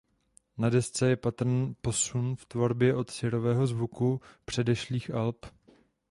[0.57, 5.45] Na desce je patrný posun v tvorbě od syrového zvuku předešlých alb.